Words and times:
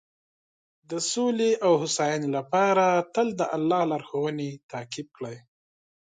د 0.89 0.91
سولې 1.11 1.51
او 1.65 1.71
هوساینې 1.81 2.29
لپاره 2.37 2.85
تل 3.13 3.27
د 3.39 3.41
الله 3.55 3.81
لارښوونې 3.91 4.49
تعقیب 4.71 5.07
کړئ. 5.17 5.37